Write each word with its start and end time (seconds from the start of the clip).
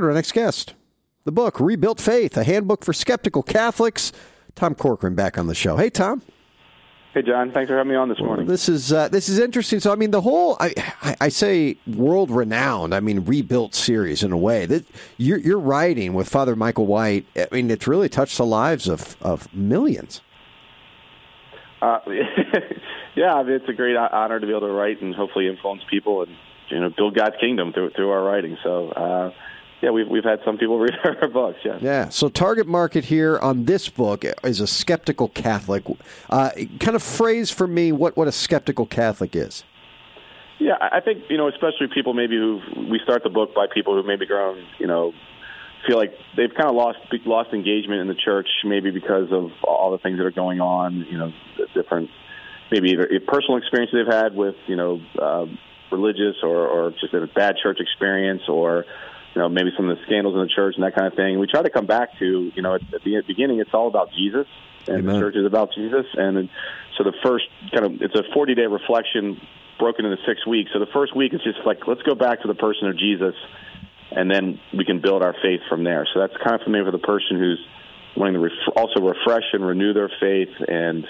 to 0.00 0.08
our 0.08 0.14
next 0.14 0.32
guest. 0.32 0.74
The 1.24 1.32
book, 1.32 1.60
Rebuilt 1.60 2.00
Faith, 2.00 2.36
a 2.36 2.44
handbook 2.44 2.84
for 2.84 2.92
skeptical 2.92 3.42
Catholics. 3.42 4.12
Tom 4.54 4.74
Corcoran 4.74 5.14
back 5.14 5.38
on 5.38 5.46
the 5.46 5.54
show. 5.54 5.76
Hey, 5.76 5.90
Tom. 5.90 6.22
Hey, 7.14 7.22
John. 7.22 7.52
Thanks 7.52 7.68
for 7.68 7.76
having 7.76 7.90
me 7.90 7.96
on 7.96 8.08
this 8.08 8.18
morning. 8.18 8.46
Well, 8.46 8.52
this 8.52 8.68
is 8.68 8.92
uh, 8.92 9.08
this 9.08 9.28
is 9.28 9.38
interesting. 9.38 9.80
So, 9.80 9.92
I 9.92 9.96
mean, 9.96 10.10
the 10.10 10.20
whole 10.20 10.56
I, 10.60 10.74
I 11.20 11.28
say 11.30 11.76
world 11.86 12.30
renowned. 12.30 12.94
I 12.94 13.00
mean, 13.00 13.24
rebuilt 13.24 13.74
series 13.74 14.22
in 14.22 14.30
a 14.30 14.36
way 14.36 14.66
that 14.66 14.86
you're, 15.16 15.38
you're 15.38 15.58
writing 15.58 16.14
with 16.14 16.28
Father 16.28 16.54
Michael 16.54 16.86
White. 16.86 17.26
I 17.36 17.48
mean, 17.50 17.70
it's 17.70 17.86
really 17.86 18.08
touched 18.08 18.36
the 18.36 18.46
lives 18.46 18.88
of 18.88 19.16
of 19.20 19.52
millions. 19.54 20.20
Uh, 21.80 22.00
yeah, 23.14 23.34
I 23.34 23.42
mean, 23.42 23.54
it's 23.54 23.68
a 23.68 23.72
great 23.72 23.96
honor 23.96 24.38
to 24.38 24.46
be 24.46 24.52
able 24.52 24.68
to 24.68 24.72
write 24.72 25.00
and 25.00 25.14
hopefully 25.14 25.48
influence 25.48 25.82
people 25.88 26.22
and 26.22 26.36
you 26.68 26.80
know 26.80 26.90
build 26.90 27.14
God's 27.14 27.36
kingdom 27.40 27.72
through 27.72 27.90
through 27.90 28.10
our 28.10 28.22
writing. 28.22 28.58
So. 28.62 28.90
Uh, 28.90 29.30
yeah, 29.80 29.90
we've 29.90 30.08
we've 30.08 30.24
had 30.24 30.40
some 30.44 30.58
people 30.58 30.78
read 30.78 30.94
our 31.04 31.28
books. 31.28 31.58
Yeah. 31.64 31.78
Yeah. 31.80 32.08
So 32.08 32.28
target 32.28 32.66
market 32.66 33.04
here 33.04 33.38
on 33.38 33.64
this 33.64 33.88
book 33.88 34.24
is 34.44 34.60
a 34.60 34.66
skeptical 34.66 35.28
Catholic. 35.28 35.84
Uh, 36.28 36.50
kind 36.80 36.96
of 36.96 37.02
phrase 37.02 37.50
for 37.50 37.66
me 37.66 37.92
what 37.92 38.16
what 38.16 38.28
a 38.28 38.32
skeptical 38.32 38.86
Catholic 38.86 39.36
is. 39.36 39.64
Yeah, 40.58 40.74
I 40.80 41.00
think 41.00 41.24
you 41.30 41.36
know, 41.36 41.48
especially 41.48 41.86
people 41.94 42.14
maybe 42.14 42.36
who 42.36 42.60
we 42.90 43.00
start 43.04 43.22
the 43.22 43.30
book 43.30 43.54
by 43.54 43.66
people 43.72 43.94
who 43.94 44.06
maybe 44.06 44.26
grown, 44.26 44.64
you 44.80 44.88
know, 44.88 45.12
feel 45.86 45.96
like 45.96 46.12
they've 46.36 46.52
kind 46.52 46.68
of 46.68 46.74
lost 46.74 46.98
lost 47.24 47.52
engagement 47.52 48.00
in 48.00 48.08
the 48.08 48.16
church, 48.16 48.48
maybe 48.64 48.90
because 48.90 49.30
of 49.30 49.52
all 49.62 49.92
the 49.92 49.98
things 49.98 50.18
that 50.18 50.26
are 50.26 50.32
going 50.32 50.60
on. 50.60 51.06
You 51.08 51.18
know, 51.18 51.32
different 51.74 52.10
maybe 52.72 52.90
either 52.90 53.08
personal 53.28 53.58
experience 53.58 53.92
they've 53.92 54.12
had 54.12 54.34
with 54.34 54.56
you 54.66 54.74
know 54.74 55.00
uh, 55.16 55.46
religious 55.92 56.36
or 56.42 56.66
or 56.66 56.90
just 56.90 57.14
a 57.14 57.28
bad 57.28 57.54
church 57.62 57.78
experience 57.78 58.42
or 58.48 58.84
you 59.38 59.44
know, 59.44 59.48
maybe 59.48 59.70
some 59.76 59.88
of 59.88 59.96
the 59.96 60.02
scandals 60.02 60.34
in 60.34 60.40
the 60.42 60.50
church 60.50 60.74
and 60.74 60.82
that 60.82 60.96
kind 60.96 61.06
of 61.06 61.14
thing. 61.14 61.38
We 61.38 61.46
try 61.46 61.62
to 61.62 61.70
come 61.70 61.86
back 61.86 62.18
to, 62.18 62.50
you 62.52 62.60
know, 62.60 62.74
at, 62.74 62.82
at 62.92 63.04
the 63.04 63.22
beginning, 63.24 63.60
it's 63.60 63.70
all 63.72 63.86
about 63.86 64.10
Jesus, 64.10 64.48
and 64.88 64.98
Amen. 64.98 65.14
the 65.14 65.20
church 65.20 65.36
is 65.36 65.46
about 65.46 65.70
Jesus. 65.72 66.06
And 66.14 66.50
so 66.98 67.04
the 67.04 67.14
first 67.22 67.44
kind 67.70 67.86
of, 67.86 68.02
it's 68.02 68.18
a 68.18 68.24
40 68.34 68.56
day 68.56 68.66
reflection 68.66 69.40
broken 69.78 70.06
into 70.06 70.18
six 70.26 70.44
weeks. 70.44 70.70
So 70.72 70.80
the 70.80 70.90
first 70.92 71.14
week 71.14 71.34
is 71.34 71.40
just 71.44 71.60
like, 71.64 71.86
let's 71.86 72.02
go 72.02 72.16
back 72.16 72.42
to 72.42 72.48
the 72.48 72.58
person 72.58 72.88
of 72.88 72.98
Jesus, 72.98 73.34
and 74.10 74.28
then 74.28 74.58
we 74.76 74.84
can 74.84 75.00
build 75.00 75.22
our 75.22 75.36
faith 75.40 75.60
from 75.68 75.84
there. 75.84 76.04
So 76.12 76.18
that's 76.18 76.34
kind 76.42 76.58
of 76.58 76.62
for 76.62 76.70
me 76.70 76.80
for 76.84 76.90
the 76.90 76.98
person 76.98 77.38
who's 77.38 77.64
wanting 78.16 78.34
to 78.34 78.40
ref- 78.40 78.74
also 78.74 79.06
refresh 79.06 79.46
and 79.52 79.64
renew 79.64 79.94
their 79.94 80.10
faith 80.18 80.50
and 80.66 81.06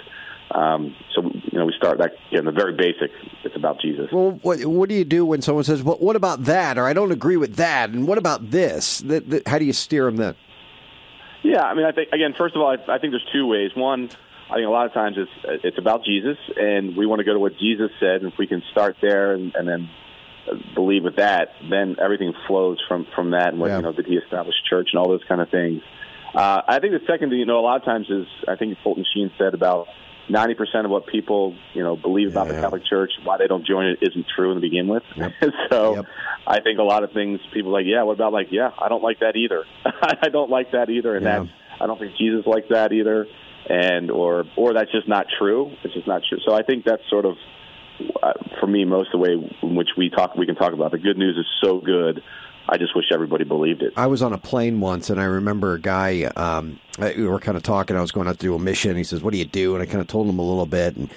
um, 0.50 0.96
so 1.14 1.22
you 1.22 1.58
know, 1.58 1.66
we 1.66 1.74
start 1.76 1.98
that 1.98 2.12
in 2.32 2.46
the 2.46 2.52
very 2.52 2.72
basic. 2.72 3.10
About 3.58 3.80
Jesus. 3.80 4.08
Well, 4.12 4.38
what 4.42 4.64
what 4.64 4.88
do 4.88 4.94
you 4.94 5.04
do 5.04 5.26
when 5.26 5.42
someone 5.42 5.64
says, 5.64 5.82
"Well, 5.82 5.96
what 5.98 6.16
about 6.16 6.44
that?" 6.44 6.78
or 6.78 6.86
"I 6.86 6.92
don't 6.92 7.12
agree 7.12 7.36
with 7.36 7.56
that," 7.56 7.90
and 7.90 8.06
what 8.06 8.18
about 8.18 8.50
this? 8.50 8.98
That, 9.00 9.28
that, 9.30 9.48
how 9.48 9.58
do 9.58 9.64
you 9.64 9.72
steer 9.72 10.04
them 10.04 10.16
then? 10.16 10.34
Yeah, 11.42 11.62
I 11.62 11.74
mean, 11.74 11.84
I 11.84 11.92
think 11.92 12.10
again, 12.12 12.34
first 12.36 12.54
of 12.54 12.62
all, 12.62 12.68
I, 12.68 12.94
I 12.94 12.98
think 12.98 13.12
there's 13.12 13.26
two 13.32 13.46
ways. 13.46 13.70
One, 13.74 14.10
I 14.50 14.54
think 14.54 14.66
a 14.66 14.70
lot 14.70 14.86
of 14.86 14.92
times 14.92 15.16
it's 15.18 15.64
it's 15.64 15.78
about 15.78 16.04
Jesus, 16.04 16.36
and 16.56 16.96
we 16.96 17.06
want 17.06 17.20
to 17.20 17.24
go 17.24 17.32
to 17.32 17.38
what 17.38 17.58
Jesus 17.58 17.90
said. 18.00 18.22
And 18.22 18.32
if 18.32 18.38
we 18.38 18.46
can 18.46 18.62
start 18.70 18.96
there 19.00 19.34
and, 19.34 19.54
and 19.54 19.68
then 19.68 19.90
believe 20.74 21.04
with 21.04 21.16
that, 21.16 21.50
then 21.68 21.96
everything 22.00 22.32
flows 22.46 22.78
from 22.88 23.06
from 23.14 23.32
that. 23.32 23.48
And 23.48 23.60
what 23.60 23.68
yeah. 23.68 23.76
you 23.76 23.82
know, 23.82 23.92
did 23.92 24.06
he 24.06 24.16
establish 24.16 24.54
church 24.68 24.90
and 24.92 25.00
all 25.00 25.08
those 25.08 25.24
kind 25.28 25.40
of 25.40 25.50
things. 25.50 25.82
Uh, 26.34 26.62
I 26.66 26.78
think 26.78 26.92
the 26.92 27.06
second 27.06 27.30
thing, 27.30 27.38
you 27.38 27.46
know, 27.46 27.58
a 27.58 27.62
lot 27.62 27.76
of 27.76 27.84
times 27.84 28.08
is 28.10 28.26
I 28.46 28.56
think 28.56 28.76
Fulton 28.82 29.04
Sheen 29.14 29.30
said 29.38 29.54
about 29.54 29.88
ninety 30.28 30.54
percent 30.54 30.84
of 30.84 30.90
what 30.90 31.06
people 31.06 31.56
you 31.74 31.82
know 31.82 31.96
believe 31.96 32.30
about 32.30 32.46
yeah. 32.46 32.54
the 32.54 32.60
Catholic 32.60 32.84
Church, 32.84 33.12
why 33.24 33.38
they 33.38 33.46
don't 33.46 33.66
join 33.66 33.86
it, 33.86 33.98
isn't 34.02 34.26
true 34.34 34.54
to 34.54 34.60
begin 34.60 34.88
with. 34.88 35.02
Yep. 35.16 35.32
so, 35.70 35.96
yep. 35.96 36.06
I 36.46 36.60
think 36.60 36.78
a 36.78 36.82
lot 36.82 37.04
of 37.04 37.12
things 37.12 37.40
people 37.52 37.70
are 37.70 37.80
like, 37.80 37.86
yeah, 37.86 38.02
what 38.02 38.14
about 38.14 38.32
like, 38.32 38.48
yeah, 38.50 38.70
I 38.78 38.88
don't 38.88 39.02
like 39.02 39.20
that 39.20 39.36
either. 39.36 39.64
I 39.84 40.28
don't 40.28 40.50
like 40.50 40.72
that 40.72 40.90
either, 40.90 41.16
and 41.16 41.24
yeah. 41.24 41.40
that 41.40 41.48
I 41.80 41.86
don't 41.86 41.98
think 41.98 42.16
Jesus 42.16 42.46
likes 42.46 42.66
that 42.70 42.92
either, 42.92 43.26
and 43.68 44.10
or 44.10 44.44
or 44.56 44.74
that's 44.74 44.92
just 44.92 45.08
not 45.08 45.26
true. 45.38 45.72
It's 45.84 45.94
just 45.94 46.06
not 46.06 46.22
true. 46.28 46.38
So 46.46 46.54
I 46.54 46.62
think 46.62 46.84
that's 46.84 47.02
sort 47.10 47.24
of 47.24 47.36
uh, 48.22 48.32
for 48.60 48.66
me 48.66 48.84
most 48.84 49.08
of 49.12 49.12
the 49.12 49.18
way 49.18 49.50
in 49.62 49.74
which 49.74 49.90
we 49.96 50.10
talk. 50.10 50.36
We 50.36 50.46
can 50.46 50.56
talk 50.56 50.72
about 50.72 50.92
the 50.92 50.98
good 50.98 51.18
news 51.18 51.36
is 51.36 51.46
so 51.62 51.80
good 51.80 52.22
I 52.68 52.76
just 52.76 52.94
wish 52.94 53.06
everybody 53.12 53.44
believed 53.44 53.82
it. 53.82 53.94
I 53.96 54.06
was 54.06 54.22
on 54.22 54.32
a 54.32 54.38
plane 54.38 54.80
once, 54.80 55.08
and 55.08 55.20
I 55.20 55.24
remember 55.24 55.74
a 55.74 55.80
guy. 55.80 56.24
Um, 56.36 56.78
we 56.98 57.26
were 57.26 57.40
kind 57.40 57.56
of 57.56 57.62
talking. 57.62 57.96
I 57.96 58.00
was 58.00 58.12
going 58.12 58.28
out 58.28 58.38
to 58.38 58.46
do 58.46 58.54
a 58.54 58.58
mission. 58.58 58.96
He 58.96 59.04
says, 59.04 59.22
"What 59.22 59.32
do 59.32 59.38
you 59.38 59.46
do?" 59.46 59.74
And 59.74 59.82
I 59.82 59.86
kind 59.86 60.00
of 60.00 60.06
told 60.06 60.28
him 60.28 60.38
a 60.38 60.42
little 60.42 60.66
bit, 60.66 60.96
and 60.96 61.08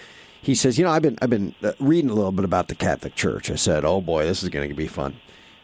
he 0.41 0.55
says, 0.55 0.77
"You 0.77 0.85
know, 0.85 0.91
I've 0.91 1.01
been 1.01 1.17
I've 1.21 1.29
been 1.29 1.53
uh, 1.61 1.73
reading 1.79 2.09
a 2.09 2.13
little 2.13 2.31
bit 2.31 2.45
about 2.45 2.69
the 2.69 2.75
Catholic 2.75 3.15
Church." 3.15 3.51
I 3.51 3.55
said, 3.55 3.83
"Oh 3.83 3.99
boy, 3.99 4.25
this 4.25 4.43
is 4.43 4.49
going 4.49 4.69
to 4.69 4.75
be 4.75 4.87
fun." 4.87 5.15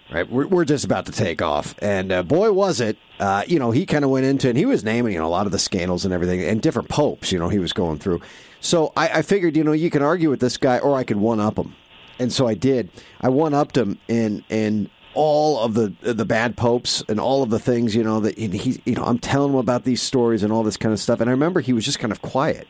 Right, 0.10 0.30
we're, 0.30 0.48
we're 0.48 0.64
just 0.64 0.86
about 0.86 1.06
to 1.08 1.12
take 1.12 1.42
off, 1.42 1.76
and 1.80 2.14
uh, 2.14 2.24
boy, 2.24 2.54
was 2.54 2.80
it! 2.80 2.98
Uh, 3.20 3.44
you 3.46 3.60
know, 3.60 3.72
he 3.72 3.86
kind 3.86 4.06
of 4.06 4.10
went 4.10 4.26
into, 4.26 4.48
and 4.48 4.58
he 4.58 4.66
was 4.66 4.82
naming, 4.86 5.12
you 5.12 5.20
know, 5.20 5.26
a 5.26 5.28
lot 5.28 5.48
of 5.48 5.52
the 5.52 5.60
scandals 5.60 6.06
and 6.06 6.14
everything, 6.14 6.42
and 6.42 6.62
different 6.62 6.88
popes. 6.88 7.34
You 7.34 7.40
know, 7.40 7.50
he 7.50 7.60
was 7.60 7.74
going 7.74 8.00
through. 8.00 8.22
So 8.62 8.94
I, 8.96 9.10
I 9.10 9.22
figured, 9.22 9.58
you 9.58 9.66
know, 9.66 9.74
you 9.74 9.90
can 9.90 10.02
argue 10.02 10.30
with 10.30 10.40
this 10.40 10.56
guy, 10.56 10.80
or 10.80 10.96
I 10.96 11.04
could 11.04 11.18
one 11.18 11.42
up 11.42 11.58
him, 11.58 11.76
and 12.20 12.32
so 12.32 12.48
I 12.48 12.54
did. 12.54 12.90
I 13.20 13.28
one 13.28 13.54
upped 13.54 13.76
him, 13.76 14.00
and 14.08 14.46
and 14.50 14.90
all 15.18 15.60
of 15.60 15.74
the 15.74 15.92
the 16.02 16.26
bad 16.26 16.56
popes 16.56 17.04
and 17.10 17.20
all 17.20 17.42
of 17.42 17.50
the 17.50 17.58
things 17.58 17.96
you 17.96 18.04
know 18.04 18.20
that 18.20 18.38
he 18.38 18.80
you 18.86 18.94
know 18.94 19.04
I'm 19.04 19.18
telling 19.18 19.52
him 19.52 19.58
about 19.58 19.84
these 19.84 20.00
stories 20.00 20.44
and 20.44 20.54
all 20.54 20.62
this 20.62 20.78
kind 20.78 20.94
of 20.94 21.00
stuff. 21.00 21.20
And 21.20 21.28
I 21.28 21.32
remember 21.32 21.60
he 21.60 21.74
was 21.74 21.84
just 21.84 21.98
kind 21.98 22.12
of 22.12 22.22
quiet. 22.22 22.68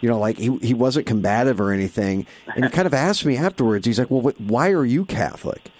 You 0.00 0.08
know 0.08 0.18
like 0.18 0.38
he 0.38 0.56
he 0.62 0.72
wasn't 0.72 1.06
combative 1.06 1.60
or 1.60 1.72
anything. 1.72 2.26
And 2.56 2.64
he 2.64 2.70
kind 2.70 2.86
of 2.86 2.94
asked 2.94 3.26
me 3.26 3.36
afterwards 3.36 3.86
he's 3.86 3.98
like 3.98 4.10
well 4.10 4.22
what, 4.22 4.40
why 4.40 4.70
are 4.70 4.86
you 4.86 5.04
Catholic? 5.04 5.70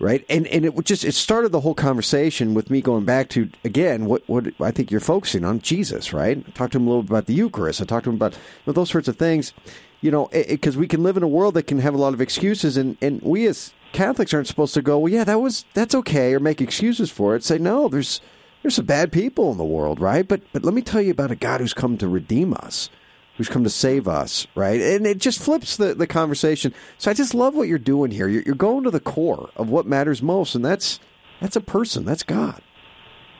Right? 0.00 0.24
And 0.28 0.48
and 0.48 0.64
it 0.64 0.84
just 0.84 1.04
it 1.04 1.14
started 1.14 1.52
the 1.52 1.60
whole 1.60 1.74
conversation 1.74 2.52
with 2.54 2.68
me 2.68 2.80
going 2.80 3.04
back 3.04 3.28
to 3.30 3.48
again 3.62 4.06
what 4.06 4.28
what 4.28 4.48
I 4.60 4.72
think 4.72 4.90
you're 4.90 4.98
focusing 4.98 5.44
on 5.44 5.60
Jesus 5.60 6.12
right? 6.12 6.36
I 6.36 6.50
talked 6.50 6.72
to 6.72 6.78
him 6.78 6.88
a 6.88 6.90
little 6.90 7.04
bit 7.04 7.10
about 7.10 7.26
the 7.26 7.34
Eucharist. 7.34 7.80
I 7.80 7.84
talked 7.84 8.04
to 8.04 8.10
him 8.10 8.16
about 8.16 8.32
you 8.32 8.38
know, 8.66 8.72
those 8.72 8.90
sorts 8.90 9.06
of 9.06 9.16
things. 9.16 9.52
You 10.00 10.10
know 10.10 10.28
because 10.32 10.76
we 10.76 10.88
can 10.88 11.04
live 11.04 11.16
in 11.16 11.22
a 11.22 11.28
world 11.28 11.54
that 11.54 11.68
can 11.68 11.78
have 11.78 11.94
a 11.94 11.98
lot 11.98 12.12
of 12.12 12.20
excuses. 12.20 12.76
And 12.76 12.96
and 13.00 13.22
we 13.22 13.46
as 13.46 13.72
Catholics 13.94 14.34
aren't 14.34 14.48
supposed 14.48 14.74
to 14.74 14.82
go, 14.82 14.98
well, 14.98 15.12
yeah, 15.12 15.24
that 15.24 15.40
was 15.40 15.64
that's 15.72 15.94
okay, 15.94 16.34
or 16.34 16.40
make 16.40 16.60
excuses 16.60 17.10
for 17.10 17.34
it. 17.34 17.44
Say 17.44 17.56
no, 17.56 17.88
there's 17.88 18.20
there's 18.62 18.74
some 18.74 18.84
bad 18.84 19.12
people 19.12 19.50
in 19.52 19.56
the 19.56 19.64
world, 19.64 20.00
right? 20.00 20.28
But 20.28 20.42
but 20.52 20.64
let 20.64 20.74
me 20.74 20.82
tell 20.82 21.00
you 21.00 21.12
about 21.12 21.30
a 21.30 21.36
God 21.36 21.60
who's 21.60 21.72
come 21.72 21.96
to 21.98 22.08
redeem 22.08 22.52
us, 22.52 22.90
who's 23.36 23.48
come 23.48 23.64
to 23.64 23.70
save 23.70 24.06
us, 24.06 24.46
right? 24.54 24.80
And 24.80 25.06
it 25.06 25.18
just 25.18 25.42
flips 25.42 25.76
the, 25.76 25.94
the 25.94 26.06
conversation. 26.06 26.74
So 26.98 27.10
I 27.10 27.14
just 27.14 27.34
love 27.34 27.54
what 27.54 27.68
you're 27.68 27.78
doing 27.78 28.10
here. 28.10 28.28
You're, 28.28 28.42
you're 28.42 28.54
going 28.54 28.84
to 28.84 28.90
the 28.90 29.00
core 29.00 29.48
of 29.56 29.70
what 29.70 29.86
matters 29.86 30.20
most, 30.20 30.54
and 30.54 30.64
that's 30.64 31.00
that's 31.40 31.56
a 31.56 31.62
person, 31.62 32.04
that's 32.04 32.22
God. 32.22 32.60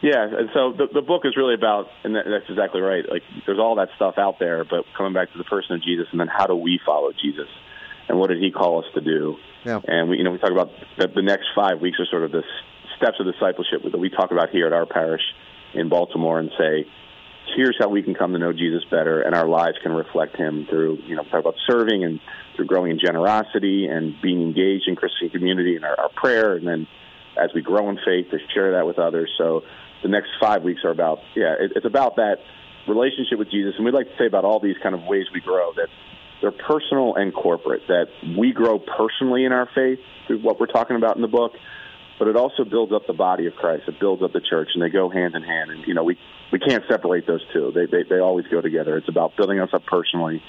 Yeah, 0.03 0.23
and 0.23 0.51
so 0.53 0.73
the, 0.73 0.87
the 0.93 1.01
book 1.01 1.23
is 1.25 1.35
really 1.35 1.55
about, 1.55 1.89
and 2.05 2.15
that's 2.15 2.49
exactly 2.51 2.83
right. 2.83 3.05
Like, 3.11 3.23
there's 3.47 3.59
all 3.59 3.77
that 3.77 3.89
stuff 3.97 4.19
out 4.19 4.39
there, 4.39 4.63
but 4.63 4.85
coming 4.97 5.15
back 5.15 5.33
to 5.33 5.39
the 5.39 5.45
person 5.45 5.77
of 5.77 5.83
Jesus, 5.83 6.07
and 6.13 6.21
then 6.21 6.29
how 6.29 6.47
do 6.47 6.55
we 6.55 6.79
follow 6.85 7.11
Jesus? 7.13 7.49
And 8.09 8.19
what 8.19 8.29
did 8.29 8.43
he 8.43 8.51
call 8.51 8.81
us 8.81 8.87
to 8.95 9.01
do? 9.01 9.37
Yeah. 9.65 9.81
And 9.87 10.11
we, 10.11 10.19
you 10.19 10.25
know, 10.25 10.31
we 10.31 10.39
talk 10.39 10.51
about 10.51 10.71
the, 10.99 11.09
the 11.09 11.23
next 11.23 11.47
five 11.55 11.81
weeks 11.81 11.99
are 11.99 12.07
sort 12.07 12.25
of 12.25 12.33
the 12.33 12.43
steps 12.97 13.17
of 13.19 13.27
discipleship 13.27 13.83
that 13.91 13.99
we 13.99 14.11
talk 14.11 14.31
about 14.31 14.51
here 14.51 14.67
at 14.67 14.73
our 14.73 14.87
parish 14.87 15.23
in 15.75 15.89
Baltimore, 15.89 16.39
and 16.39 16.51
say, 16.57 16.87
here's 17.57 17.77
how 17.79 17.89
we 17.89 18.03
can 18.03 18.15
come 18.15 18.33
to 18.33 18.39
know 18.39 18.53
Jesus 18.53 18.85
better, 18.91 19.23
and 19.23 19.35
our 19.35 19.49
lives 19.49 19.77
can 19.83 19.93
reflect 19.93 20.37
Him 20.37 20.67
through, 20.71 20.99
you 21.07 21.17
know, 21.17 21.25
talk 21.25 21.41
about 21.41 21.57
serving 21.67 22.05
and 22.05 22.21
through 22.55 22.67
growing 22.67 22.93
in 22.93 22.99
generosity 22.99 23.87
and 23.87 24.15
being 24.23 24.41
engaged 24.41 24.87
in 24.87 24.95
Christian 24.95 25.31
community 25.31 25.77
and 25.77 25.85
our, 25.85 25.99
our 25.99 26.09
prayer, 26.11 26.55
and 26.55 26.67
then 26.67 26.87
as 27.37 27.51
we 27.55 27.63
grow 27.63 27.91
in 27.91 27.97
faith, 27.97 28.31
to 28.31 28.39
share 28.55 28.73
that 28.73 28.87
with 28.87 28.99
others. 28.99 29.29
So 29.37 29.63
the 30.03 30.09
next 30.09 30.29
five 30.41 30.63
weeks 30.63 30.83
are 30.85 30.91
about, 30.91 31.19
yeah, 31.35 31.55
it, 31.59 31.73
it's 31.75 31.87
about 31.87 32.17
that 32.17 32.37
relationship 32.87 33.39
with 33.39 33.51
Jesus, 33.51 33.75
and 33.77 33.85
we'd 33.85 33.95
like 33.95 34.07
to 34.07 34.17
say 34.17 34.27
about 34.27 34.45
all 34.45 34.61
these 34.61 34.77
kind 34.83 34.95
of 34.95 35.03
ways 35.03 35.27
we 35.35 35.41
grow 35.41 35.73
that 35.75 35.89
they're 36.45 36.51
personal 36.51 37.15
and 37.15 37.33
corporate. 37.33 37.87
That 37.89 38.09
we 38.37 38.53
grow 38.53 38.79
personally 38.79 39.47
in 39.47 39.53
our 39.53 39.67
faith 39.75 39.99
through 40.27 40.43
what 40.43 40.61
we're 40.61 40.67
talking 40.67 40.97
about 40.97 41.17
in 41.17 41.23
the 41.23 41.29
book, 41.29 41.53
but 42.19 42.29
it 42.29 42.37
also 42.37 42.65
builds 42.65 42.93
up 42.93 43.07
the 43.07 43.15
body 43.15 43.47
of 43.47 43.55
Christ. 43.55 43.85
It 43.89 43.99
builds 43.99 44.23
up 44.23 44.35
the 44.35 44.43
church, 44.43 44.69
and 44.75 44.83
they 44.83 44.91
go 44.91 45.09
hand 45.09 45.35
in 45.35 45.43
hand. 45.43 45.71
And 45.71 45.87
you 45.87 45.95
know, 45.95 46.05
we 46.05 46.19
we 46.53 46.59
can't 46.59 46.85
separate 46.87 47.27
those 47.27 47.41
two. 47.55 47.73
They 47.75 47.87
they, 47.87 48.03
they 48.03 48.19
always 48.19 48.47
go 48.49 48.61
together. 48.61 48.99
It's 48.99 49.09
about 49.09 49.37
building 49.39 49.59
us 49.59 49.71
up 49.73 49.87
personally 49.87 50.43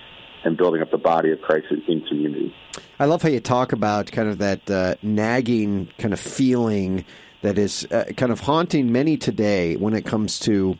and 0.43 0.57
building 0.57 0.81
up 0.81 0.91
the 0.91 0.97
body 0.97 1.31
of 1.31 1.39
Christ 1.41 1.67
in 1.87 2.01
community. 2.01 2.53
I 2.99 3.05
love 3.05 3.21
how 3.21 3.29
you 3.29 3.39
talk 3.39 3.71
about 3.71 4.11
kind 4.11 4.27
of 4.27 4.39
that 4.39 4.69
uh, 4.69 4.95
nagging 5.01 5.87
kind 5.97 6.13
of 6.13 6.19
feeling 6.19 7.05
that 7.41 7.57
is 7.57 7.87
uh, 7.89 8.03
kind 8.17 8.33
of 8.33 8.41
haunting 8.41 8.91
many 8.91 9.15
today 9.15 9.77
when 9.77 9.93
it 9.93 10.05
comes 10.05 10.39
to 10.39 10.77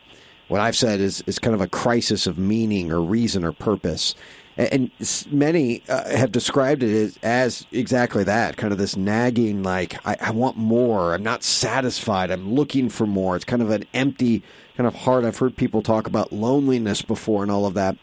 what 0.50 0.60
I've 0.60 0.75
said 0.75 1.00
is 1.00 1.24
is 1.25 1.40
kind 1.40 1.56
of 1.56 1.62
a 1.62 1.69
crisis 1.69 2.28
of 2.28 2.38
meaning 2.38 2.92
or 2.92 3.00
reason 3.00 3.45
or 3.45 3.54
purpose 3.54 4.13
and 4.57 4.92
many 5.31 5.84
uh, 5.90 6.16
have 6.16 6.31
described 6.31 6.81
it 6.81 6.96
as, 6.96 7.19
as, 7.24 7.66
exactly 7.72 8.24
that 8.24 8.56
kind 8.56 8.72
of 8.72 8.80
this 8.80 8.96
nagging 8.96 9.63
like 9.63 10.06
I, 10.07 10.16
I, 10.22 10.31
want 10.31 10.56
more. 10.56 11.13
I'm 11.13 11.24
not 11.24 11.44
satisfied. 11.44 12.31
I'm 12.31 12.54
looking 12.54 12.90
for 12.90 13.06
more. 13.06 13.36
It's 13.36 13.44
kind 13.44 13.62
of 13.62 13.69
an 13.69 13.84
empty 13.94 14.44
kind 14.78 14.88
of 14.88 14.96
heart. 14.96 15.25
I've 15.25 15.38
heard 15.38 15.57
people 15.57 15.81
talk 15.81 16.07
about 16.07 16.31
loneliness 16.31 17.02
before 17.02 17.44
and 17.44 17.52
all 17.52 17.66
of 17.66 17.74
that. 17.74 17.98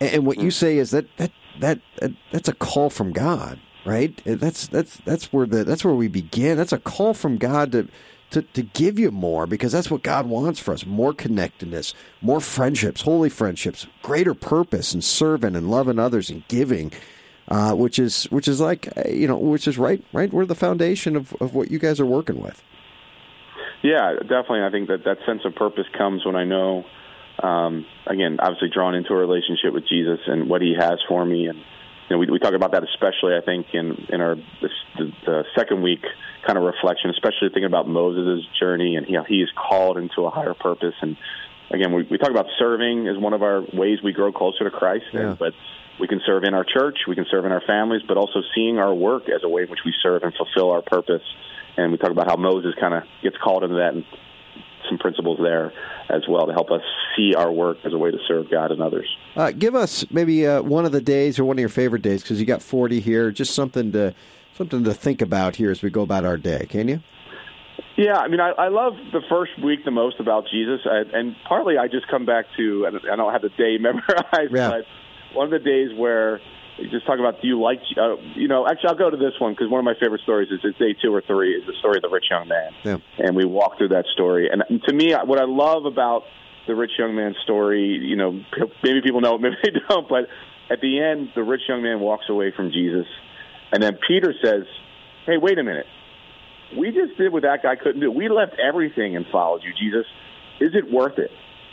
And, 0.00 0.14
and 0.14 0.26
what 0.26 0.38
you 0.38 0.48
mm. 0.48 0.52
say 0.54 0.78
is 0.78 0.90
that 0.90 1.14
that 1.18 1.32
that, 1.60 1.80
that 2.00 2.12
that's 2.30 2.48
a 2.48 2.54
call 2.54 2.90
from 2.90 3.12
god 3.12 3.60
right? 3.84 4.20
That's 4.24 4.66
that's 4.66 4.98
that's 4.98 5.32
where 5.32 5.46
the 5.46 5.64
that's 5.64 5.84
where 5.84 5.94
we 5.94 6.08
begin. 6.08 6.56
That's 6.56 6.72
a 6.72 6.78
call 6.78 7.14
from 7.14 7.38
god 7.38 7.72
to 7.72 7.88
to, 8.30 8.42
to 8.42 8.62
give 8.62 8.98
you 8.98 9.10
more 9.10 9.46
because 9.46 9.72
that's 9.72 9.90
what 9.90 10.02
God 10.02 10.26
wants 10.26 10.60
for 10.60 10.72
us 10.72 10.86
more 10.86 11.12
connectedness, 11.12 11.94
more 12.20 12.40
friendships, 12.40 13.02
holy 13.02 13.28
friendships, 13.28 13.86
greater 14.02 14.34
purpose 14.34 14.94
and 14.94 15.02
serving 15.04 15.56
and 15.56 15.70
loving 15.70 15.98
others 15.98 16.30
and 16.30 16.46
giving. 16.48 16.92
Uh, 17.48 17.74
which 17.74 17.98
is 17.98 18.24
which 18.30 18.46
is 18.46 18.60
like 18.60 18.96
uh, 18.96 19.08
you 19.08 19.26
know 19.26 19.36
which 19.36 19.66
is 19.66 19.76
right 19.76 20.04
right 20.12 20.32
where 20.32 20.46
the 20.46 20.54
foundation 20.54 21.16
of, 21.16 21.34
of 21.40 21.52
what 21.52 21.68
you 21.68 21.80
guys 21.80 21.98
are 21.98 22.06
working 22.06 22.40
with. 22.40 22.62
Yeah, 23.82 24.12
definitely. 24.20 24.62
I 24.62 24.70
think 24.70 24.86
that 24.86 25.04
that 25.04 25.18
sense 25.26 25.40
of 25.44 25.56
purpose 25.56 25.86
comes 25.98 26.24
when 26.24 26.36
I 26.36 26.44
know, 26.44 26.84
um, 27.42 27.86
again, 28.06 28.36
obviously 28.38 28.68
drawn 28.68 28.94
into 28.94 29.14
a 29.14 29.16
relationship 29.16 29.72
with 29.72 29.88
Jesus 29.88 30.20
and 30.28 30.48
what 30.48 30.62
He 30.62 30.76
has 30.78 31.00
for 31.08 31.24
me, 31.24 31.46
and 31.46 31.58
you 32.10 32.16
know, 32.16 32.18
we, 32.18 32.26
we 32.26 32.38
talk 32.40 32.54
about 32.54 32.72
that 32.72 32.82
especially, 32.82 33.36
I 33.36 33.40
think, 33.40 33.68
in 33.72 34.06
in 34.08 34.20
our 34.20 34.34
this, 34.34 34.72
the, 34.98 35.12
the 35.24 35.44
second 35.56 35.80
week 35.82 36.04
kind 36.44 36.58
of 36.58 36.64
reflection, 36.64 37.10
especially 37.10 37.48
thinking 37.48 37.66
about 37.66 37.88
Moses' 37.88 38.44
journey 38.58 38.96
and 38.96 39.06
know, 39.08 39.22
he 39.22 39.42
is 39.42 39.48
called 39.54 39.96
into 39.96 40.26
a 40.26 40.30
higher 40.30 40.54
purpose. 40.54 40.94
And 41.00 41.16
again, 41.70 41.92
we, 41.94 42.02
we 42.10 42.18
talk 42.18 42.30
about 42.30 42.46
serving 42.58 43.06
as 43.06 43.16
one 43.16 43.32
of 43.32 43.42
our 43.42 43.62
ways 43.72 43.98
we 44.02 44.12
grow 44.12 44.32
closer 44.32 44.64
to 44.64 44.70
Christ, 44.70 45.04
yeah. 45.12 45.20
and, 45.20 45.38
but 45.38 45.54
we 46.00 46.08
can 46.08 46.20
serve 46.26 46.42
in 46.42 46.52
our 46.52 46.64
church, 46.64 46.98
we 47.06 47.14
can 47.14 47.26
serve 47.30 47.44
in 47.44 47.52
our 47.52 47.62
families, 47.64 48.02
but 48.08 48.16
also 48.16 48.42
seeing 48.54 48.78
our 48.78 48.92
work 48.92 49.28
as 49.28 49.42
a 49.44 49.48
way 49.48 49.62
in 49.62 49.70
which 49.70 49.84
we 49.84 49.94
serve 50.02 50.24
and 50.24 50.34
fulfill 50.34 50.72
our 50.72 50.82
purpose. 50.82 51.22
And 51.76 51.92
we 51.92 51.98
talk 51.98 52.10
about 52.10 52.26
how 52.26 52.36
Moses 52.36 52.74
kind 52.80 52.94
of 52.94 53.04
gets 53.22 53.36
called 53.36 53.62
into 53.62 53.76
that 53.76 53.94
and 53.94 54.04
some 54.90 54.98
principles 54.98 55.38
there 55.40 55.72
as 56.10 56.22
well 56.28 56.46
to 56.46 56.52
help 56.52 56.70
us 56.70 56.82
see 57.16 57.34
our 57.34 57.50
work 57.50 57.78
as 57.84 57.94
a 57.94 57.98
way 57.98 58.10
to 58.10 58.18
serve 58.28 58.50
God 58.50 58.72
and 58.72 58.82
others. 58.82 59.08
Uh, 59.36 59.52
give 59.52 59.74
us 59.74 60.04
maybe 60.10 60.46
uh, 60.46 60.60
one 60.60 60.84
of 60.84 60.92
the 60.92 61.00
days 61.00 61.38
or 61.38 61.44
one 61.44 61.56
of 61.56 61.60
your 61.60 61.70
favorite 61.70 62.02
days 62.02 62.22
because 62.22 62.38
you 62.38 62.46
got 62.46 62.62
40 62.62 63.00
here, 63.00 63.30
just 63.30 63.54
something 63.54 63.92
to 63.92 64.14
something 64.54 64.84
to 64.84 64.92
think 64.92 65.22
about 65.22 65.56
here 65.56 65.70
as 65.70 65.80
we 65.80 65.88
go 65.88 66.02
about 66.02 66.26
our 66.26 66.36
day. 66.36 66.66
Can 66.68 66.88
you? 66.88 67.00
Yeah, 67.96 68.16
I 68.16 68.28
mean, 68.28 68.40
I, 68.40 68.50
I 68.50 68.68
love 68.68 68.94
the 69.12 69.22
first 69.28 69.52
week 69.62 69.84
the 69.84 69.90
most 69.90 70.20
about 70.20 70.44
Jesus, 70.50 70.80
I, 70.84 71.02
and 71.16 71.34
partly 71.46 71.78
I 71.78 71.88
just 71.88 72.08
come 72.08 72.26
back 72.26 72.46
to 72.56 72.86
I 72.86 73.16
don't 73.16 73.32
have 73.32 73.42
the 73.42 73.50
day 73.50 73.78
memorized, 73.80 74.52
yeah. 74.52 74.68
but 74.68 74.86
one 75.34 75.46
of 75.46 75.50
the 75.50 75.58
days 75.58 75.96
where 75.96 76.40
just 76.90 77.06
talk 77.06 77.18
about 77.18 77.40
do 77.42 77.48
you 77.48 77.60
like 77.60 77.80
uh, 77.96 78.16
you 78.34 78.48
know 78.48 78.66
actually 78.66 78.88
I'll 78.88 78.94
go 78.96 79.10
to 79.10 79.16
this 79.16 79.32
one 79.38 79.52
because 79.52 79.70
one 79.70 79.78
of 79.78 79.84
my 79.84 79.94
favorite 80.00 80.22
stories 80.22 80.50
is 80.50 80.60
it's 80.62 80.78
day 80.78 80.94
two 81.00 81.14
or 81.14 81.22
three 81.26 81.54
is 81.54 81.66
the 81.66 81.74
story 81.78 81.96
of 81.96 82.02
the 82.02 82.08
rich 82.08 82.26
young 82.30 82.48
man. 82.48 82.72
Yeah. 82.84 82.96
and 83.18 83.36
we 83.36 83.44
walk 83.44 83.78
through 83.78 83.88
that 83.88 84.06
story. 84.12 84.48
And 84.50 84.62
to 84.84 84.92
me 84.92 85.12
what 85.12 85.38
I 85.38 85.44
love 85.44 85.84
about 85.84 86.24
the 86.66 86.74
rich 86.74 86.92
young 86.98 87.14
man 87.14 87.34
story 87.44 87.82
you 87.82 88.16
know 88.16 88.40
maybe 88.82 89.00
people 89.02 89.20
know 89.20 89.36
it 89.36 89.40
maybe 89.40 89.56
they 89.62 89.70
don't 89.88 90.08
but 90.08 90.28
at 90.70 90.80
the 90.80 91.00
end 91.00 91.30
the 91.34 91.42
rich 91.42 91.62
young 91.68 91.82
man 91.82 92.00
walks 92.00 92.24
away 92.28 92.52
from 92.54 92.70
Jesus. 92.70 93.06
And 93.72 93.82
then 93.82 93.98
Peter 94.06 94.34
says 94.42 94.64
hey 95.26 95.36
wait 95.36 95.58
a 95.58 95.64
minute. 95.64 95.86
We 96.78 96.92
just 96.92 97.18
did 97.18 97.32
what 97.32 97.42
that 97.42 97.64
guy 97.64 97.74
couldn't 97.74 98.00
do. 98.00 98.12
We 98.12 98.28
left 98.28 98.52
everything 98.64 99.16
and 99.16 99.26
followed 99.32 99.62
you 99.64 99.72
Jesus. 99.72 100.06
Is 100.60 100.70
it 100.74 100.92
worth 100.92 101.18
it 101.18 101.30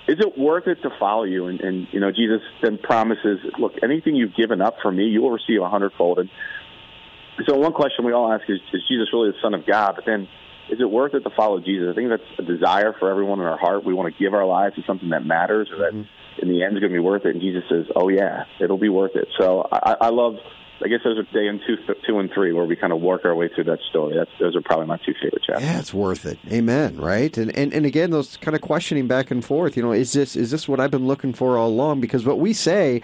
is 0.07 0.17
it 0.19 0.37
worth 0.37 0.67
it 0.67 0.81
to 0.83 0.89
follow 0.99 1.23
you? 1.23 1.47
And, 1.47 1.59
and 1.59 1.87
you 1.91 1.99
know, 1.99 2.11
Jesus 2.11 2.41
then 2.61 2.77
promises, 2.77 3.39
look, 3.59 3.73
anything 3.83 4.15
you've 4.15 4.35
given 4.35 4.61
up 4.61 4.75
for 4.81 4.91
me, 4.91 5.05
you 5.05 5.21
will 5.21 5.31
receive 5.31 5.61
a 5.61 5.69
hundredfold. 5.69 6.19
And 6.19 6.29
so, 7.45 7.57
one 7.57 7.73
question 7.73 8.05
we 8.05 8.13
all 8.13 8.31
ask 8.31 8.43
is, 8.49 8.59
is 8.73 8.81
Jesus 8.87 9.09
really 9.11 9.31
the 9.31 9.37
Son 9.41 9.53
of 9.53 9.65
God? 9.65 9.93
But 9.95 10.05
then, 10.05 10.27
is 10.69 10.79
it 10.79 10.89
worth 10.89 11.13
it 11.13 11.21
to 11.21 11.29
follow 11.35 11.59
Jesus? 11.59 11.89
I 11.91 11.95
think 11.95 12.09
that's 12.09 12.39
a 12.39 12.43
desire 12.43 12.93
for 12.97 13.11
everyone 13.11 13.39
in 13.39 13.45
our 13.45 13.57
heart. 13.57 13.83
We 13.85 13.93
want 13.93 14.13
to 14.13 14.19
give 14.19 14.33
our 14.33 14.45
lives 14.45 14.75
to 14.75 14.83
something 14.87 15.09
that 15.09 15.25
matters, 15.25 15.69
or 15.71 15.77
that 15.79 15.93
mm-hmm. 15.93 16.41
in 16.41 16.49
the 16.49 16.63
end 16.63 16.75
is 16.75 16.79
going 16.79 16.91
to 16.91 16.97
be 16.97 17.03
worth 17.03 17.25
it. 17.25 17.35
And 17.35 17.41
Jesus 17.41 17.63
says, 17.69 17.85
"Oh 17.95 18.09
yeah, 18.09 18.45
it'll 18.59 18.77
be 18.77 18.89
worth 18.89 19.15
it." 19.15 19.27
So 19.39 19.67
I, 19.71 19.95
I 20.01 20.09
love 20.09 20.35
I 20.83 20.87
guess 20.87 20.99
those 21.03 21.17
are 21.17 21.23
day 21.23 21.47
in 21.47 21.59
two, 21.65 21.77
two 22.05 22.19
and 22.19 22.31
three 22.31 22.53
where 22.53 22.65
we 22.65 22.75
kind 22.75 22.93
of 22.93 23.01
work 23.01 23.25
our 23.25 23.33
way 23.33 23.49
through 23.53 23.63
that 23.65 23.79
story. 23.89 24.15
That's 24.15 24.29
those 24.39 24.55
are 24.55 24.61
probably 24.61 24.85
my 24.85 24.97
two 24.97 25.13
favorite 25.13 25.43
chapters. 25.43 25.63
Yeah, 25.63 25.79
it's 25.79 25.93
worth 25.93 26.25
it. 26.25 26.37
Amen. 26.51 26.97
Right, 26.97 27.35
and 27.37 27.55
and 27.57 27.73
and 27.73 27.85
again, 27.85 28.11
those 28.11 28.37
kind 28.37 28.55
of 28.55 28.61
questioning 28.61 29.07
back 29.07 29.31
and 29.31 29.43
forth. 29.43 29.75
You 29.75 29.83
know, 29.83 29.91
is 29.91 30.13
this 30.13 30.35
is 30.35 30.51
this 30.51 30.67
what 30.67 30.79
I've 30.79 30.91
been 30.91 31.07
looking 31.07 31.33
for 31.33 31.57
all 31.57 31.69
along? 31.69 32.01
Because 32.01 32.25
what 32.25 32.39
we 32.39 32.53
say, 32.53 33.01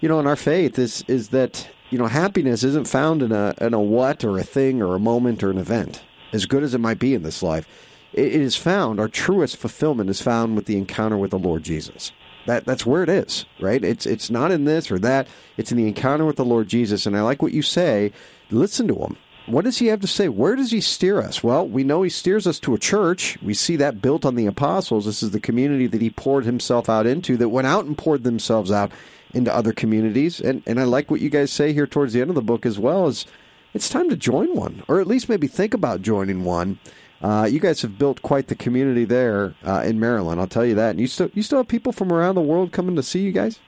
you 0.00 0.08
know, 0.08 0.18
in 0.18 0.26
our 0.26 0.36
faith 0.36 0.78
is 0.78 1.04
is 1.08 1.28
that 1.28 1.68
you 1.90 1.98
know 1.98 2.06
happiness 2.06 2.64
isn't 2.64 2.88
found 2.88 3.22
in 3.22 3.32
a 3.32 3.54
in 3.60 3.74
a 3.74 3.80
what 3.80 4.24
or 4.24 4.38
a 4.38 4.44
thing 4.44 4.80
or 4.80 4.94
a 4.94 5.00
moment 5.00 5.42
or 5.42 5.50
an 5.50 5.58
event, 5.58 6.02
as 6.32 6.46
good 6.46 6.62
as 6.62 6.74
it 6.74 6.80
might 6.80 6.98
be 6.98 7.14
in 7.14 7.22
this 7.22 7.42
life. 7.42 7.68
It 8.12 8.32
is 8.32 8.56
found. 8.56 8.98
Our 8.98 9.08
truest 9.08 9.56
fulfillment 9.56 10.10
is 10.10 10.20
found 10.20 10.56
with 10.56 10.66
the 10.66 10.76
encounter 10.76 11.16
with 11.16 11.30
the 11.30 11.38
Lord 11.38 11.62
Jesus. 11.62 12.12
That 12.50 12.64
that's 12.64 12.84
where 12.84 13.04
it 13.04 13.08
is, 13.08 13.44
right? 13.60 13.84
It's 13.84 14.06
it's 14.06 14.28
not 14.28 14.50
in 14.50 14.64
this 14.64 14.90
or 14.90 14.98
that. 14.98 15.28
It's 15.56 15.70
in 15.70 15.78
the 15.78 15.86
encounter 15.86 16.24
with 16.24 16.34
the 16.34 16.44
Lord 16.44 16.66
Jesus. 16.66 17.06
And 17.06 17.16
I 17.16 17.20
like 17.20 17.42
what 17.42 17.52
you 17.52 17.62
say. 17.62 18.10
Listen 18.50 18.88
to 18.88 18.96
him. 18.96 19.16
What 19.46 19.64
does 19.64 19.78
he 19.78 19.86
have 19.86 20.00
to 20.00 20.08
say? 20.08 20.28
Where 20.28 20.56
does 20.56 20.72
he 20.72 20.80
steer 20.80 21.20
us? 21.20 21.44
Well, 21.44 21.64
we 21.64 21.84
know 21.84 22.02
he 22.02 22.10
steers 22.10 22.48
us 22.48 22.58
to 22.60 22.74
a 22.74 22.78
church. 22.78 23.38
We 23.40 23.54
see 23.54 23.76
that 23.76 24.02
built 24.02 24.24
on 24.24 24.34
the 24.34 24.46
apostles. 24.46 25.06
This 25.06 25.22
is 25.22 25.30
the 25.30 25.38
community 25.38 25.86
that 25.86 26.02
he 26.02 26.10
poured 26.10 26.44
himself 26.44 26.88
out 26.88 27.06
into, 27.06 27.36
that 27.36 27.50
went 27.50 27.68
out 27.68 27.84
and 27.84 27.96
poured 27.96 28.24
themselves 28.24 28.72
out 28.72 28.90
into 29.32 29.54
other 29.54 29.72
communities. 29.72 30.40
And 30.40 30.64
and 30.66 30.80
I 30.80 30.84
like 30.84 31.08
what 31.08 31.20
you 31.20 31.30
guys 31.30 31.52
say 31.52 31.72
here 31.72 31.86
towards 31.86 32.14
the 32.14 32.20
end 32.20 32.30
of 32.30 32.34
the 32.34 32.42
book 32.42 32.66
as 32.66 32.80
well. 32.80 33.06
Is 33.06 33.26
it's 33.74 33.88
time 33.88 34.10
to 34.10 34.16
join 34.16 34.56
one, 34.56 34.82
or 34.88 35.00
at 35.00 35.06
least 35.06 35.28
maybe 35.28 35.46
think 35.46 35.72
about 35.72 36.02
joining 36.02 36.42
one. 36.42 36.80
Uh, 37.22 37.46
you 37.50 37.60
guys 37.60 37.82
have 37.82 37.98
built 37.98 38.22
quite 38.22 38.46
the 38.46 38.54
community 38.54 39.04
there 39.04 39.54
uh, 39.64 39.82
in 39.84 40.00
Maryland. 40.00 40.40
I'll 40.40 40.46
tell 40.46 40.64
you 40.64 40.74
that. 40.76 40.90
And 40.90 41.00
you 41.00 41.06
still 41.06 41.30
you 41.34 41.42
still 41.42 41.58
have 41.58 41.68
people 41.68 41.92
from 41.92 42.12
around 42.12 42.34
the 42.34 42.40
world 42.40 42.72
coming 42.72 42.96
to 42.96 43.02
see 43.02 43.20
you 43.20 43.32
guys. 43.32 43.60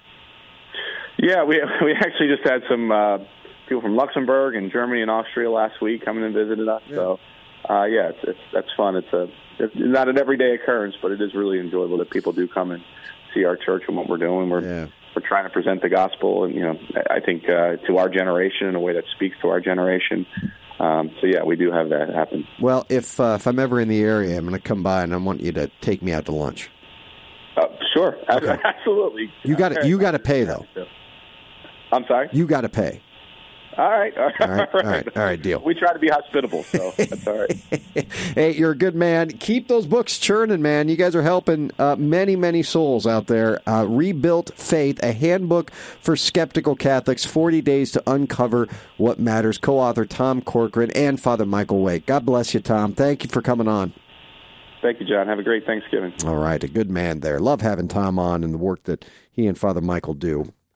Yeah, 1.18 1.44
we 1.44 1.62
we 1.84 1.92
actually 1.92 2.28
just 2.28 2.48
had 2.48 2.62
some 2.68 2.90
uh, 2.90 3.18
people 3.68 3.82
from 3.82 3.96
Luxembourg 3.96 4.54
and 4.54 4.70
Germany 4.72 5.02
and 5.02 5.10
Austria 5.10 5.50
last 5.50 5.80
week 5.80 6.04
coming 6.04 6.24
and 6.24 6.34
visited 6.34 6.68
us. 6.68 6.82
Yeah. 6.86 6.96
So, 6.96 7.20
uh, 7.68 7.84
yeah, 7.84 8.08
it's, 8.08 8.18
it's 8.22 8.38
that's 8.52 8.72
fun. 8.76 8.96
It's 8.96 9.12
a 9.12 9.28
it's 9.58 9.74
not 9.76 10.08
an 10.08 10.18
everyday 10.18 10.54
occurrence, 10.54 10.94
but 11.00 11.12
it 11.12 11.20
is 11.20 11.34
really 11.34 11.60
enjoyable 11.60 11.98
that 11.98 12.10
people 12.10 12.32
do 12.32 12.48
come 12.48 12.70
and 12.70 12.82
see 13.34 13.44
our 13.44 13.56
church 13.56 13.84
and 13.86 13.96
what 13.96 14.08
we're 14.08 14.16
doing. 14.16 14.48
We're 14.48 14.62
yeah. 14.62 14.86
we're 15.14 15.26
trying 15.26 15.44
to 15.44 15.50
present 15.50 15.82
the 15.82 15.88
gospel, 15.88 16.44
and 16.44 16.54
you 16.54 16.62
know, 16.62 16.78
I 17.10 17.20
think 17.20 17.44
uh, 17.44 17.76
to 17.86 17.98
our 17.98 18.08
generation 18.08 18.66
in 18.68 18.74
a 18.74 18.80
way 18.80 18.94
that 18.94 19.04
speaks 19.14 19.36
to 19.42 19.48
our 19.48 19.60
generation. 19.60 20.26
Um, 20.82 21.12
so 21.20 21.28
yeah, 21.28 21.44
we 21.44 21.54
do 21.54 21.70
have 21.70 21.90
that 21.90 22.12
happen. 22.12 22.46
Well, 22.60 22.84
if 22.88 23.20
uh, 23.20 23.36
if 23.38 23.46
I'm 23.46 23.60
ever 23.60 23.80
in 23.80 23.86
the 23.86 24.02
area, 24.02 24.36
I'm 24.36 24.46
going 24.46 24.60
to 24.60 24.68
come 24.68 24.82
by 24.82 25.04
and 25.04 25.14
I 25.14 25.16
want 25.16 25.40
you 25.40 25.52
to 25.52 25.70
take 25.80 26.02
me 26.02 26.12
out 26.12 26.24
to 26.26 26.32
lunch. 26.32 26.70
Uh, 27.56 27.68
sure, 27.94 28.16
okay. 28.28 28.58
absolutely. 28.64 29.32
You 29.44 29.54
got 29.54 29.68
to 29.70 29.86
you 29.86 29.96
got 29.96 30.10
to 30.10 30.18
pay 30.18 30.42
though. 30.42 30.66
I'm 31.92 32.04
sorry. 32.08 32.30
You 32.32 32.48
got 32.48 32.62
to 32.62 32.68
pay. 32.68 33.00
All 33.78 33.90
right. 33.90 34.16
All 34.18 34.24
right. 34.26 34.34
All 34.40 34.48
right. 34.48 34.74
All 34.74 34.82
right. 34.82 35.16
All 35.16 35.24
right. 35.24 35.40
Deal. 35.40 35.62
We 35.64 35.74
try 35.74 35.92
to 35.92 35.98
be 35.98 36.08
hospitable, 36.08 36.62
so 36.64 36.92
that's 36.96 37.26
all 37.26 37.38
right. 37.38 37.52
hey, 38.34 38.54
you're 38.54 38.72
a 38.72 38.76
good 38.76 38.94
man. 38.94 39.30
Keep 39.30 39.68
those 39.68 39.86
books 39.86 40.18
churning, 40.18 40.60
man. 40.60 40.88
You 40.88 40.96
guys 40.96 41.16
are 41.16 41.22
helping 41.22 41.70
uh, 41.78 41.96
many, 41.96 42.36
many 42.36 42.62
souls 42.62 43.06
out 43.06 43.28
there. 43.28 43.60
Uh, 43.68 43.84
Rebuilt 43.88 44.52
Faith, 44.56 45.02
a 45.02 45.12
handbook 45.12 45.70
for 46.00 46.16
skeptical 46.16 46.76
Catholics, 46.76 47.24
40 47.24 47.62
days 47.62 47.92
to 47.92 48.02
uncover 48.06 48.68
what 48.98 49.18
matters. 49.18 49.58
Co 49.58 49.78
author 49.78 50.04
Tom 50.04 50.42
Corcoran 50.42 50.90
and 50.92 51.20
Father 51.20 51.46
Michael 51.46 51.80
White. 51.82 52.04
God 52.06 52.26
bless 52.26 52.52
you, 52.54 52.60
Tom. 52.60 52.92
Thank 52.94 53.24
you 53.24 53.30
for 53.30 53.40
coming 53.40 53.68
on. 53.68 53.94
Thank 54.82 55.00
you, 55.00 55.06
John. 55.06 55.28
Have 55.28 55.38
a 55.38 55.44
great 55.44 55.64
Thanksgiving. 55.64 56.12
All 56.26 56.36
right. 56.36 56.62
A 56.62 56.68
good 56.68 56.90
man 56.90 57.20
there. 57.20 57.38
Love 57.38 57.60
having 57.60 57.86
Tom 57.86 58.18
on 58.18 58.42
and 58.42 58.52
the 58.52 58.58
work 58.58 58.82
that 58.84 59.04
he 59.30 59.46
and 59.46 59.56
Father 59.56 59.80
Michael 59.80 60.14
do. 60.14 60.52